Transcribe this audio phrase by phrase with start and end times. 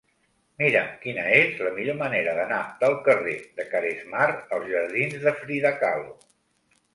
[0.59, 5.75] Mira'm quina és la millor manera d'anar del carrer de Caresmar als jardins de Frida
[5.85, 6.19] Kahlo.